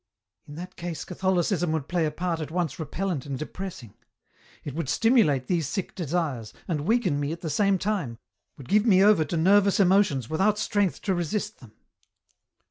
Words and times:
"In 0.47 0.55
that 0.55 0.77
case 0.77 1.05
Catholicism 1.05 1.71
would 1.73 1.87
play 1.87 2.07
a 2.07 2.11
part 2.11 2.39
at 2.39 2.49
once 2.49 2.79
repellent 2.79 3.27
and 3.27 3.37
depressing. 3.37 3.93
It 4.63 4.73
would 4.73 4.89
stimulate 4.89 5.45
these 5.45 5.67
sick 5.67 5.93
desires, 5.93 6.53
and 6.67 6.87
weaken 6.87 7.19
me 7.19 7.31
at 7.31 7.41
the 7.41 7.51
same 7.51 7.77
time, 7.77 8.17
would 8.57 8.67
give 8.67 8.81
D 8.81 8.85
2 8.85 8.93
36 8.93 8.93
EN 8.93 8.99
ROUTE. 8.99 9.05
me 9.07 9.11
over 9.11 9.25
to 9.25 9.37
nervous 9.37 9.79
emotions 9.79 10.27
without 10.27 10.57
strength 10.57 11.03
to 11.03 11.13
resist 11.13 11.59
them." 11.59 11.73